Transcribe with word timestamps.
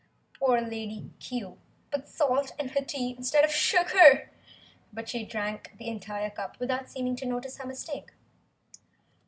Poor 0.39 0.59
Lady 0.61 1.11
Cue 1.19 1.59
put 1.91 2.07
salt 2.09 2.53
in 2.57 2.69
her 2.69 2.81
tea 2.83 3.13
instead 3.15 3.43
of 3.45 3.51
sugar, 3.51 4.31
but 4.91 5.07
she 5.07 5.23
drank 5.27 5.75
the 5.77 5.89
entire 5.89 6.31
cup 6.31 6.59
without 6.59 6.89
seeming 6.89 7.15
to 7.17 7.25
notice 7.27 7.57
her 7.59 7.67
mistake. 7.67 8.09